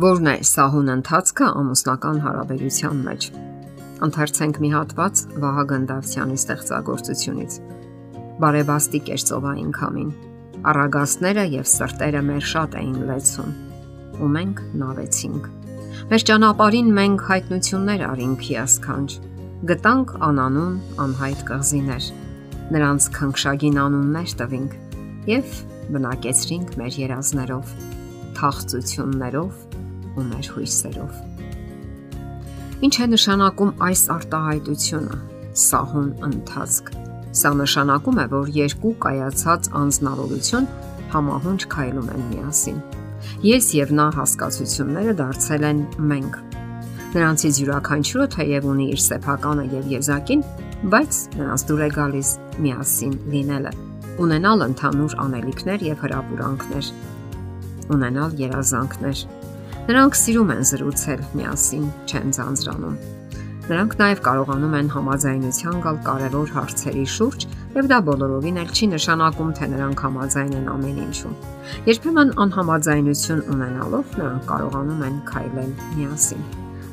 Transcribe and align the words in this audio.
Որն 0.00 0.28
է 0.30 0.32
սահուն 0.48 0.86
ընթացքը 0.94 1.46
ամուսնական 1.60 2.20
հարաբերության 2.24 3.00
մեջ։ 3.04 3.24
Ընթերցենք 4.06 4.58
մի 4.62 4.68
հատված 4.72 5.22
Վահագն 5.42 5.82
Դավթյանի 5.90 6.36
ստեղծագործությունից։ 6.40 7.56
Բարեբաստիկ 8.40 9.10
էր 9.16 9.24
ծովային 9.30 9.74
քամին։ 9.76 10.14
Արագաստները 10.72 11.44
եւ 11.56 11.68
սրտերը 11.74 12.22
մեր 12.30 12.46
շատ 12.52 12.76
էին 12.80 12.96
լեցուն։ 13.10 13.52
Ու 14.24 14.30
մենք 14.40 14.62
նավեցինք։ 14.80 15.50
Մեր 16.14 16.24
ճանապարհին 16.30 16.92
մենք 17.00 17.24
հայտնություններ 17.28 18.04
արինք 18.08 18.44
հիասքանչ։ 18.48 19.10
Գտանք 19.68 20.14
անանուն 20.30 20.78
անհայտ 21.04 21.42
կղզիներ։ 21.50 22.06
Նրանց 22.72 23.10
քնքշագին 23.20 23.82
անուններ 23.84 24.32
տվինք 24.40 24.78
եւ 25.28 25.58
բնակեցրինք 25.92 26.78
մեր 26.80 27.00
երազներով, 27.04 27.74
թախծություններով 28.40 29.69
ու 30.16 30.24
մեր 30.30 30.46
հույսերով։ 30.56 31.12
Ինչ 32.80 32.94
է 33.04 33.06
նշանակում 33.14 33.72
այս 33.86 34.02
արտահայտությունը՝ 34.16 35.16
սահուն 35.60 36.10
ընթացք։ 36.30 36.86
Սա 37.40 37.50
նշանակում 37.60 38.20
է, 38.22 38.24
որ 38.30 38.48
երկու 38.56 38.92
կայացած 39.04 39.68
անznավորություն 39.80 40.68
համահունչ 41.12 41.60
քայլում 41.74 42.08
են 42.14 42.24
միասին։ 42.30 42.80
Ես 43.44 43.68
եւ 43.76 43.92
նա 43.98 44.06
հասկացությունները 44.16 45.14
դարձել 45.20 45.66
են 45.70 45.82
մենք։ 46.10 46.38
Նրանցից 47.10 47.60
յուրաքանչյուրը 47.60 48.26
թեև 48.34 48.66
ունի 48.70 48.86
իր 48.94 49.00
սեփականը 49.04 49.64
եւ 49.74 49.88
եզակին, 49.96 50.44
բայց 50.94 51.20
նրանց 51.40 51.64
դուր 51.70 51.80
է 51.80 51.88
գալիս 51.96 52.30
միասին 52.64 53.14
լինելը, 53.34 53.72
ունենալ 54.24 54.64
ընդհանուր 54.70 55.16
անելիքներ 55.24 55.84
եւ 55.90 56.04
հրապուրանքներ, 56.06 56.90
ունենալ 57.96 58.36
երազանքներ 58.40 59.24
Նրանք 59.90 60.14
սիրում 60.14 60.50
են 60.54 60.60
զրուցել 60.68 61.22
միասին, 61.34 61.86
չեն 62.06 62.28
ձանձրանում։ 62.36 62.98
Նրանք 63.70 63.94
նաև 63.98 64.20
կարողանում 64.22 64.74
են 64.78 64.88
համաձայնության 64.94 65.78
գալ 65.82 65.96
կարևոր 66.06 66.50
հարցերի 66.54 67.06
շուրջ, 67.14 67.46
եւ 67.74 67.88
դա 67.90 67.96
բոլորովին 68.06 68.60
էլ 68.62 68.70
չի 68.70 68.86
նշանակում, 68.92 69.50
թե 69.58 69.66
նրանք 69.72 70.02
համաձայն 70.06 70.54
են 70.60 70.68
ամեն 70.74 71.00
ինչում։ 71.06 71.34
Երբեմն 71.90 72.30
անհամաձայնություն 72.44 73.42
ունենալով 73.54 74.14
նրանք 74.20 74.46
կարողանում 74.50 75.02
են 75.08 75.16
քայլել 75.30 75.72
միասին։ 75.96 76.44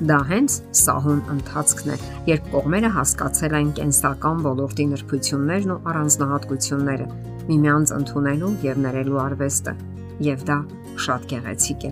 Դա 0.09 0.17
հենց 0.31 0.57
սահուն 0.81 1.21
ընթացքն 1.35 1.93
է, 1.93 1.99
երբ 2.33 2.49
կողմերը 2.55 2.91
հասկացել 2.97 3.59
են 3.61 3.69
կենսական 3.77 4.41
ոլորտի 4.47 4.87
նրբություններն 4.95 5.75
ու 5.77 5.79
առանձնահատկությունները, 5.93 7.07
միմյանց 7.51 7.95
ընդունելու 8.01 8.51
եւ 8.65 8.83
ներելու 8.87 9.21
արվեստը, 9.27 9.75
եւ 10.23 10.45
դա 10.47 10.57
շատ 10.97 11.25
գեղեցիկ 11.31 11.83
է։ 11.87 11.91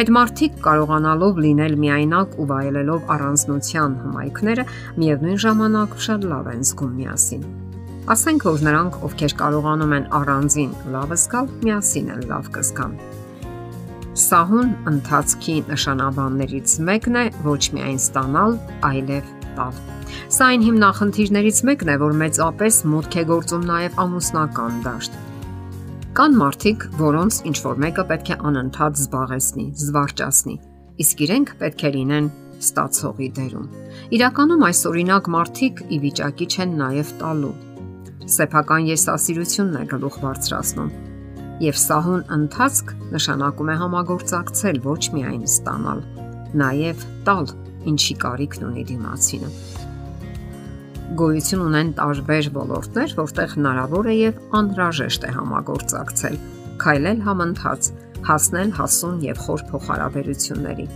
Այդ 0.00 0.10
մարդիկ 0.16 0.58
կարողանալով 0.64 1.40
լինել 1.44 1.74
միայնակ 1.84 2.36
ու 2.40 2.46
վայելելով 2.50 3.10
առանձնության 3.14 3.96
հմայքները, 4.04 4.64
միևնույն 5.00 5.40
ժամանակ 5.44 5.96
շատ 6.06 6.26
լավ 6.30 6.50
են 6.54 6.64
զգում 6.70 6.94
միասին։ 7.00 7.44
Ասենք 8.10 8.46
որ 8.48 8.62
նրանք, 8.66 8.98
ովքեր 9.06 9.34
կարողանում 9.40 9.94
են 10.00 10.06
առանձին 10.20 10.72
լավ 10.94 11.14
զգալ, 11.20 11.50
միասին 11.66 12.12
են 12.16 12.22
լավ 12.32 12.50
կզգան։ 12.56 12.94
Սահուն 14.20 14.70
ընթացքի 14.90 15.56
նշանաբաններից 15.70 16.76
մեկն 16.90 17.20
է 17.20 17.24
ոչ 17.46 17.62
միայն 17.76 18.00
ստանալ, 18.00 18.58
այլև 18.90 19.32
տալ։ 19.60 19.80
Սա 20.34 20.50
այն 20.50 20.64
հիմնախնդիրներից 20.66 21.64
մեկն 21.70 21.94
է, 21.94 21.96
որ 22.02 22.16
մեծապես 22.24 22.84
մուտք 22.90 23.18
է 23.20 23.24
գործում 23.30 23.66
նաև 23.70 24.00
ամուսնական 24.04 24.80
դաշտ 24.86 25.20
Կան 26.20 26.34
մարդիկ, 26.36 26.82
որոնց 26.98 27.36
ինչ 27.48 27.58
որ 27.64 27.78
մեկը 27.80 28.02
պետք 28.10 28.30
է 28.34 28.36
անընդհատ 28.48 28.98
զբաղեցնի, 29.00 29.62
զվարճացնի, 29.80 30.56
իսկ 31.00 31.22
իրենք 31.24 31.52
պետք 31.62 31.84
է 31.88 31.92
լինեն 31.94 32.28
ստացողի 32.60 33.28
դերում։ 33.38 33.70
Իրականում 34.18 34.66
այս 34.68 34.82
օրինակ 34.90 35.30
մարդիկ 35.36 35.80
ի 35.80 36.00
վիճակի 36.04 36.50
չեն 36.52 36.76
նաև 36.82 37.14
տալու։ 37.24 37.54
Սեփական 38.36 38.90
եսասիրությունն 38.90 39.80
է 39.80 39.88
գլուխ 39.96 40.20
բարձրացնում։ 40.28 40.94
Եվ 41.64 41.82
սահուն 41.88 42.24
ընթացք 42.36 42.96
նշանակում 43.16 43.70
է 43.72 43.80
համագործակցել 43.80 44.86
ոչ 44.92 45.02
միայն 45.16 45.44
ստանալ, 45.48 46.08
նաև 46.68 47.12
տալ, 47.30 47.54
ինչի 47.94 48.22
կարիքն 48.28 48.68
ունի 48.68 48.90
դիմացինը 48.92 49.79
գոյություն 51.18 51.62
ունեն 51.64 51.88
տարբեր 51.98 52.48
ոլորտներ, 52.54 53.12
որտեղ 53.18 53.54
հնարավոր 53.56 54.08
է 54.10 54.12
եւ 54.14 54.36
անհրաժեշտ 54.58 55.24
է 55.26 55.30
համագործակցել, 55.34 56.36
քայլել 56.84 57.22
համընթաց, 57.26 57.88
հասնել 58.28 58.70
հասուն 58.78 59.16
եւ 59.26 59.40
խոր 59.46 59.64
փոխհարաբերությունների։ 59.70 60.86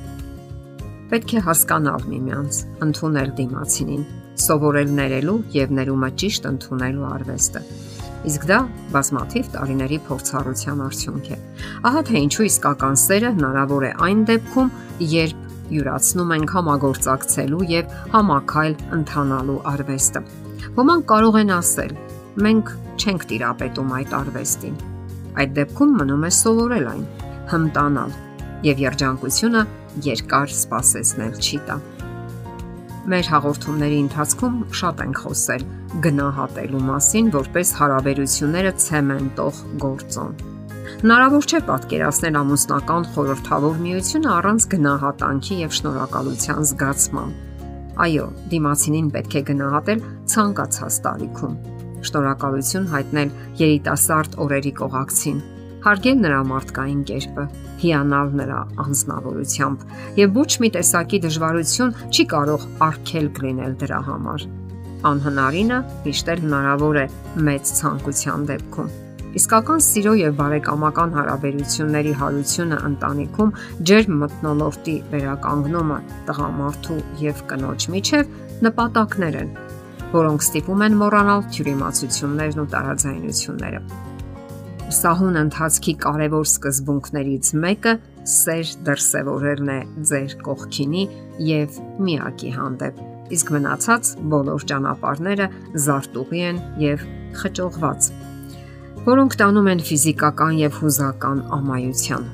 Պետք 1.10 1.34
է 1.34 1.42
հասկանալ 1.48 2.06
միմյանց, 2.12 2.60
ընդունել 2.86 3.34
դիմացինին, 3.41 4.06
սովորել 4.44 4.94
ներելու 4.98 5.36
եւ 5.54 5.75
ներումը 5.78 6.10
ճիշտ 6.22 6.48
ընդունելու 6.54 7.08
արվեստը։ 7.10 7.64
Իսկ 8.25 8.46
դա 8.48 8.58
բազմաթիվ 8.94 9.48
տարիների 9.54 9.98
փորձառության 10.06 10.84
արդյունք 10.84 11.26
է։ 11.34 11.38
Ահա 11.91 12.02
թե 12.08 12.22
ինչու 12.25 12.46
իսկական 12.48 12.96
սերը 13.02 13.32
հնարավոր 13.34 13.84
է 13.84 13.91
այն 14.06 14.22
դեպքում, 14.31 14.70
երբ 15.14 15.44
յուրացնում 15.72 16.32
ենք 16.34 16.54
համագործակցելու 16.54 17.62
եւ 17.70 17.94
համակայլ 18.14 18.75
ընթանալու 18.98 19.60
արվեստը։ 19.72 20.22
Ոմանք 20.78 21.06
կարող 21.14 21.38
են 21.41 21.54
ասել. 21.54 21.92
մենք 22.44 22.70
չենք 22.98 23.25
տիրապետում 23.30 23.91
այդ 23.94 24.14
արվեստին։ 24.19 24.76
Այդ 25.38 25.50
դեպքում 25.58 25.92
մնում 25.98 26.25
է 26.26 26.30
սովորել 26.34 26.86
այն, 26.91 27.04
հմտանալ 27.52 28.14
եւ 28.66 28.80
երջանկությունը 28.84 29.62
երկար 30.08 30.54
սпасեցնել 30.54 31.36
չի 31.38 31.60
տա։ 31.69 31.76
Մեր 33.14 33.31
հաղորդումների 33.34 33.98
ընթացքում 34.06 34.56
շատ 34.81 35.04
ենք 35.04 35.22
խոսել 35.26 35.66
գնահատելու 36.08 36.82
մասին, 36.88 37.31
որպես 37.36 37.75
հարաբերությունները 37.82 38.75
ցեմենտող 38.86 39.62
գործոն։ 39.84 40.53
Հնարավոր 41.03 41.47
չէ 41.50 41.59
պատկերացնել 41.69 42.37
ամուսնական 42.38 43.06
խորհրդավոր 43.15 43.81
միությունը 43.84 44.28
առանց 44.34 44.66
գնահատանքի 44.75 45.56
եւ 45.65 45.72
շնորհակալության 45.78 46.69
զգացման։ 46.71 47.32
Այո, 48.05 48.27
դիմացինին 48.53 49.09
պետք 49.15 49.34
է 49.34 49.43
գնահատել 49.50 50.05
ցանկացած 50.34 50.99
տարիքում։ 51.05 51.59
Շնորհակալություն 52.09 52.88
հայտնել 52.94 53.34
երիտասարդ 53.60 54.38
օրերի 54.44 54.72
կողակցին, 54.81 55.38
հարգել 55.84 56.19
նրա 56.25 56.41
մարդկային 56.55 57.05
կերպը, 57.11 57.44
հիանալ 57.84 58.34
նրա 58.41 58.61
անznավորությամբ 58.84 59.87
եւ 60.25 60.37
ոչ 60.41 60.50
մի 60.65 60.71
տեսակի 60.78 61.22
դժվարություն 61.26 61.97
չի 62.09 62.28
կարող 62.34 62.69
արգելք 62.88 63.41
լինել 63.44 63.78
դրա 63.84 64.03
համար։ 64.11 64.50
Անհնարինը 65.05 65.81
միշտ 66.09 66.37
հնարավոր 66.44 67.00
է 67.05 67.09
մեծ 67.50 67.75
ցանկության 67.82 68.53
դեպքում 68.55 68.94
Իսկական 69.34 69.81
սիրո 69.83 70.11
եւ 70.15 70.34
բարեկամական 70.39 71.15
հարաբերությունների 71.17 72.11
հարությունը 72.21 72.77
ընտանիքում 72.89 73.49
ջերմ 73.91 74.19
մտնոլորտի 74.21 74.93
վերականգնումը 75.11 75.97
տղամարդու 76.28 76.99
եւ 77.25 77.41
կնոջ 77.50 77.87
միջև 77.94 78.28
նպատակներ 78.67 79.39
են, 79.41 79.49
որոնք 80.12 80.44
ստիպում 80.47 80.84
են 80.87 80.99
մոռանալ 81.00 81.43
թյուրիմացություններն 81.56 82.62
ու 82.62 82.67
տարաձայնությունները։ 82.75 83.81
Սահուն 84.94 85.39
ընթացքի 85.41 85.94
կարևոր 86.05 86.47
սկզբունքներից 86.53 87.50
մեկը 87.65 87.94
սեր 88.34 88.71
դրսևորելն 88.87 89.73
է 89.75 89.81
ձեր 90.12 90.37
կողքինի 90.47 91.03
եւ 91.49 91.81
միակի 92.06 92.53
հանդեպ 92.55 93.03
իսկ 93.34 93.50
մնացած 93.56 94.12
բոլոր 94.34 94.69
ճանապարհները 94.71 95.50
զարտուղի 95.89 96.44
են 96.53 96.62
եւ 96.84 97.05
խճողված 97.41 98.12
որոնք 99.05 99.37
տանում 99.41 99.69
են 99.75 99.85
ֆիզիկական 99.91 100.56
եւ 100.65 100.81
հուզական 100.81 101.45
ամայության։ 101.59 102.33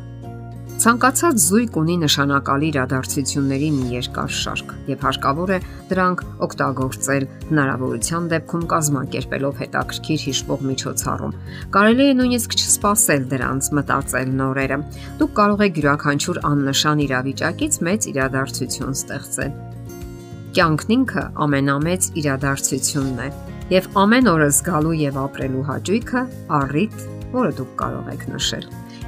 Ցանկացած 0.80 1.40
զույգ 1.44 1.74
ունի 1.76 1.94
նշանակալի 2.00 2.68
իրադարձությունների 2.70 3.66
մի 3.74 3.88
երկար 3.94 4.30
շարք 4.32 4.70
եւ 4.88 5.02
հարկավոր 5.06 5.50
է 5.52 5.58
դրանք 5.90 6.22
օգտագործել 6.46 7.26
հնարավորության 7.50 8.30
դեպքում 8.30 8.64
կազմակերպելով 8.70 9.60
հետաքրքիր 9.60 10.24
հիշվող 10.30 10.64
միջոցառում։ 10.70 11.36
Կարելի 11.76 12.06
է 12.06 12.16
նույնիսկ 12.22 12.56
չսպասել 12.56 13.28
դրանց 13.34 13.70
մտածել 13.76 14.34
նորերը։ 14.40 14.80
Դուք 15.20 15.36
կարող 15.42 15.64
եք 15.68 15.84
յուրաքանչյուր 15.84 16.42
աննշան 16.54 17.04
իրավիճակից 17.10 17.80
մեծ 17.90 18.10
իրադարձություն 18.14 18.98
ստեղծել։ 19.04 19.54
Կյանքն 20.56 20.96
ինքը 20.96 21.30
ամենամեծ 21.44 22.12
իրադարձությունն 22.24 23.24
է 23.26 23.30
եւ 23.70 23.86
ամեն 24.02 24.28
օր 24.32 24.42
զգալու 24.48 24.94
եւ 24.98 25.18
ապրելու 25.20 25.64
հաճույքը 25.68 26.22
առիթ, 26.58 27.02
որը 27.34 27.52
դուք 27.60 27.74
կարող 27.82 28.08
եք 28.14 28.24
նշել։ 28.34 28.64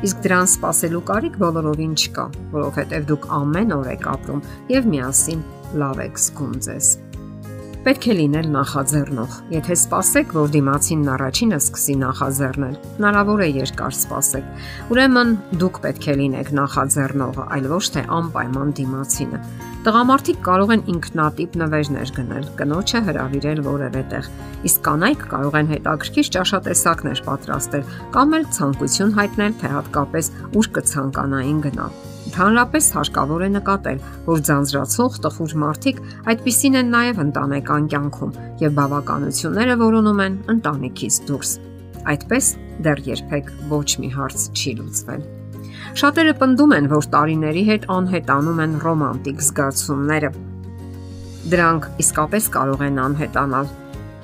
Իսկ 0.07 0.21
դրան 0.27 0.51
սпасելու 0.53 1.03
կարիք 1.11 1.39
բոլորովին 1.43 1.97
չկա, 1.99 2.27
որովհետեւ 2.55 3.09
դուք 3.11 3.27
ամեն 3.43 3.75
օր 3.79 3.91
եք 3.97 4.07
ապրում 4.13 4.45
եւ 4.71 4.93
միասին 4.95 5.43
լավ 5.83 6.05
եք 6.07 6.23
զգում 6.23 6.55
ձեզ։ 6.67 6.93
Պետք 7.83 8.05
է 8.13 8.15
լինել 8.15 8.49
նախաձեռնող։ 8.55 9.33
Եթե 9.51 9.75
սпасեք, 9.75 10.35
որ 10.37 10.51
դիմացին 10.55 11.01
առաջինը 11.17 11.57
սկսի 11.59 11.97
նախաձեռնել, 11.99 12.77
հնարավոր 12.99 13.43
է 13.43 13.49
երկար 13.57 13.97
սпасեք։ 13.99 14.93
Ուրեմն 14.95 15.33
դուք 15.59 15.81
պետք 15.83 16.07
է 16.07 16.15
լինեք 16.21 16.53
նախաձեռնողը, 16.61 17.47
այլ 17.57 17.67
ոչ 17.73 17.83
թե 17.97 18.05
անպայման 18.19 18.71
դիմացինը։ 18.79 19.43
Տղամարդիկ 19.83 20.41
կարող 20.47 20.73
են 20.77 20.87
ինքնատիպ 20.95 21.59
նվերներ 21.59 22.15
գնել, 22.23 22.47
կնոջը 22.63 23.03
հրավիրել 23.11 23.65
որևէ 23.67 24.05
տեղ, 24.15 24.31
իսկ 24.71 24.87
կանայք 24.87 25.27
կարող 25.35 25.59
են 25.59 25.75
հետաքրքիր 25.75 26.33
ճաշատեսակներ 26.39 27.25
պատրաստել 27.27 27.93
կամ 28.15 28.39
էլ 28.39 28.49
ցանկություն 28.63 29.13
հայտնել, 29.19 29.59
թե 29.59 29.75
հատկապես 29.75 30.33
ուր 30.55 30.73
կցանկանային 30.79 31.63
գնալ։ 31.67 32.12
Ընդհանրապես 32.33 32.87
հարկավոր 32.97 33.43
է 33.45 33.49
նկատել, 33.53 33.99
որ 34.25 34.39
ձանձրացող 34.49 35.17
տխուր 35.25 35.53
մարդիկ 35.63 35.99
այդպիսին 36.33 36.79
են 36.81 36.87
նաև 36.95 37.19
ընտանեկան 37.25 37.89
կյանքում 37.93 38.31
եւ 38.63 38.71
բավականությունները 38.79 39.75
որոնում 39.83 40.23
են 40.25 40.39
ընտանիքից 40.55 41.19
դուրս։ 41.29 41.51
Այդպես 42.13 42.47
դեռ 42.87 43.03
երբեք 43.11 43.53
ոչ 43.75 43.89
մի 44.01 44.09
հարց 44.17 44.47
չի 44.57 44.73
լուծվել։ 44.81 45.27
Շատերը 46.01 46.35
պնդում 46.41 46.73
են, 46.79 46.89
որ 46.97 47.09
տարիների 47.13 47.65
հետ 47.69 47.85
անհետանում 48.01 48.63
են 48.65 48.77
ռոմանտիկ 48.87 49.45
զգացումները։ 49.53 50.31
Դրանք 51.53 51.89
իսկապես 52.01 52.49
կարող 52.57 52.87
են 52.89 53.03
անհետանալ, 53.13 53.75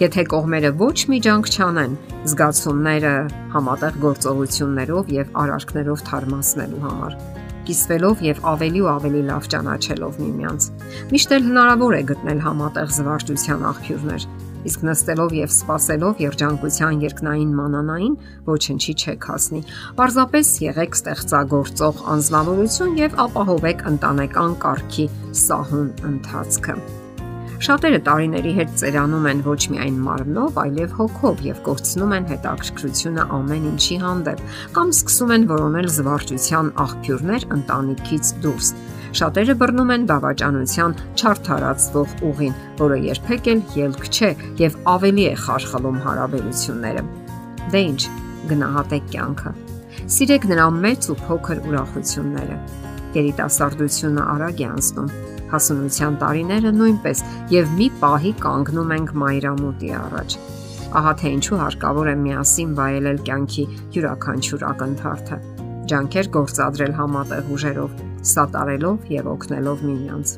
եթե 0.00 0.24
կողմերը 0.32 0.70
ոչ 0.80 0.96
մի 1.12 1.18
ջանք 1.28 1.52
չանեն 1.52 1.98
զգացումները 2.32 3.12
համատեղ 3.52 4.00
գործողություններով 4.06 5.12
եւ 5.18 5.36
արարքներով 5.44 6.06
թարմացնելու 6.08 6.86
համար 6.88 7.20
կիսվելով 7.68 8.22
եւ 8.24 8.42
ավելի 8.52 8.82
ու 8.84 8.90
ավելի 8.96 9.22
լավ 9.28 9.48
ճանաչելով 9.54 10.20
միմյանց։ 10.24 10.68
Միշտ 11.12 11.34
էլ 11.38 11.48
հնարավոր 11.48 11.96
է 11.98 12.02
գտնել 12.10 12.44
համատեղ 12.48 12.94
զվարճության 12.98 13.66
աղբյուրներ, 13.68 14.28
իսկ 14.68 14.86
նստելով 14.88 15.34
եւ 15.38 15.52
սпасելով 15.54 16.22
երջանկության 16.24 17.02
երկնային 17.06 17.52
մանանային 17.58 18.14
ոչինչի 18.48 18.94
չեք 18.98 19.28
հասնի։ 19.32 19.60
Պարզապես 20.00 20.54
եղեք 20.66 20.98
ստեղծագործող 20.98 22.06
անznավորություն 22.18 22.96
եւ 23.04 23.20
ապահովեք 23.28 23.84
ընտանեկան 23.94 24.56
կարգի 24.64 25.10
սահուն 25.44 25.92
ընթացքը։ 26.12 26.80
Շատերը 27.58 27.98
տարիների 28.06 28.50
հետ 28.54 28.74
ծերանում 28.78 29.24
են 29.26 29.40
ոչ 29.42 29.62
միայն 29.72 29.94
մարմնով, 30.04 30.58
այլև 30.62 30.92
հոգով 30.94 31.40
եւ 31.42 31.56
կորցնում 31.66 32.12
են 32.14 32.26
հետաքրքրությունը 32.28 33.22
ամեն 33.34 33.64
ինչի 33.72 33.96
հանդեպ 34.02 34.42
կամ 34.76 34.92
սկսում 34.94 35.32
են 35.34 35.46
որոնել 35.50 35.88
զվարճության 35.96 36.68
աղբյուրներ 36.84 37.46
ընտանիքից 37.56 38.30
դուրս։ 38.44 38.68
Շատերը 39.18 39.56
բռնում 39.58 39.90
են 39.96 40.06
դավաճանության 40.12 40.94
չարթարացվող 41.18 42.14
ուղին, 42.28 42.54
որը 42.78 42.98
երբեք 43.08 43.50
էլ 43.54 43.64
ելք 43.82 44.06
չէ 44.06 44.30
եւ 44.62 44.76
ավելի 44.94 45.24
է 45.26 45.34
խարխլում 45.42 45.98
հարաբերությունները։ 46.06 47.02
Դե 47.74 47.82
ինչ, 47.88 48.02
գնահատեք 48.52 49.10
կյանքը։ 49.16 49.52
Սիրեք 50.14 50.46
նրա 50.52 50.68
մեծ 50.78 51.10
ու 51.10 51.18
փոքր 51.26 51.64
ուրախությունները։ 51.72 52.60
Երիտասարդությունը 53.18 54.28
արագ 54.36 54.62
է 54.62 54.68
անցնում 54.68 55.10
հասունության 55.52 56.18
տարիները 56.22 56.72
նույնպես 56.78 57.24
եւ 57.54 57.74
մի 57.78 57.88
պահի 58.02 58.32
կանգնում 58.44 58.94
ենք 58.98 59.12
մայրամուտի 59.22 59.92
առաջ։ 59.98 60.38
Ահա 60.98 61.12
թե 61.20 61.32
ինչու 61.36 61.58
հարկավոր 61.60 62.08
է 62.08 62.14
միասին 62.24 62.70
վայելել 62.78 63.18
կյանքի 63.28 63.64
յուրաքանչյուր 63.96 64.62
ակնթարթը։ 64.68 65.38
Ջանքեր 65.88 66.30
գործադրել 66.36 66.94
համատեղ 66.98 67.50
ուժերով, 67.56 67.98
սատարելով 68.32 69.12
եւ 69.12 69.28
օգնելով 69.32 69.84
միմյանց։ 69.88 70.32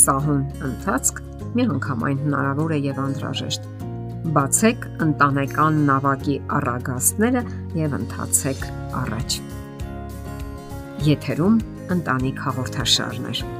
Սահուն 0.00 0.42
ընթացք 0.70 1.20
միանգամայն 1.58 2.20
հնարավոր 2.24 2.74
է 2.74 2.80
եւ 2.86 3.00
անհրաժեշտ։ 3.04 3.70
Բացեք 4.36 4.86
ընտանեկան 5.06 5.80
նավակի 5.90 6.36
առագաստները 6.58 7.42
եւ 7.80 7.96
ընթացեք 8.00 8.66
առաջ։ 9.00 9.40
Եթերում 11.10 11.56
ընտանիք 11.96 12.44
հաղորդաշարներ։ 12.46 13.59